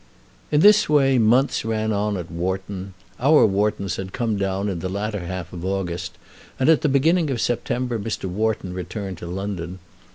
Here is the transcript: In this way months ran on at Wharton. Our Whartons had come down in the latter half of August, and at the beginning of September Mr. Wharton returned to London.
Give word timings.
In 0.51 0.61
this 0.61 0.89
way 0.89 1.19
months 1.19 1.63
ran 1.63 1.93
on 1.93 2.17
at 2.17 2.31
Wharton. 2.31 2.95
Our 3.19 3.45
Whartons 3.45 3.97
had 3.97 4.13
come 4.13 4.35
down 4.35 4.67
in 4.67 4.79
the 4.79 4.89
latter 4.89 5.19
half 5.19 5.53
of 5.53 5.63
August, 5.63 6.17
and 6.59 6.69
at 6.69 6.81
the 6.81 6.89
beginning 6.89 7.29
of 7.29 7.39
September 7.39 7.99
Mr. 7.99 8.25
Wharton 8.25 8.73
returned 8.73 9.19
to 9.19 9.27
London. 9.27 9.77